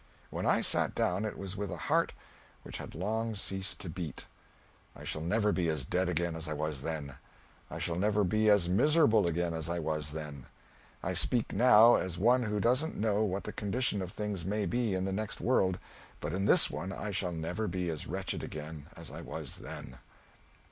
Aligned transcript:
When 0.31 0.47
I 0.47 0.61
sat 0.61 0.95
down 0.95 1.25
it 1.25 1.37
was 1.37 1.55
with 1.55 1.69
a 1.69 1.77
heart 1.77 2.11
which 2.63 2.79
had 2.79 2.95
long 2.95 3.35
ceased 3.35 3.77
to 3.81 3.87
beat. 3.87 4.25
I 4.95 5.03
shall 5.03 5.21
never 5.21 5.51
be 5.51 5.69
as 5.69 5.85
dead 5.85 6.09
again 6.09 6.35
as 6.35 6.47
I 6.47 6.53
was 6.53 6.81
then. 6.81 7.17
I 7.69 7.77
shall 7.77 7.97
never 7.97 8.23
be 8.23 8.49
as 8.49 8.67
miserable 8.67 9.27
again 9.27 9.53
as 9.53 9.69
I 9.69 9.77
was 9.77 10.09
then. 10.13 10.47
I 11.03 11.13
speak 11.13 11.53
now 11.53 11.97
as 11.97 12.17
one 12.17 12.41
who 12.41 12.59
doesn't 12.59 12.97
know 12.97 13.21
what 13.23 13.43
the 13.43 13.53
condition 13.53 14.01
of 14.01 14.11
things 14.11 14.43
may 14.43 14.65
be 14.65 14.95
in 14.95 15.05
the 15.05 15.13
next 15.13 15.39
world, 15.39 15.77
but 16.19 16.33
in 16.33 16.45
this 16.45 16.71
one 16.71 16.91
I 16.91 17.11
shall 17.11 17.31
never 17.31 17.67
be 17.67 17.87
as 17.91 18.07
wretched 18.07 18.41
again 18.43 18.87
as 18.97 19.11
I 19.11 19.21
was 19.21 19.57
then. 19.59 19.99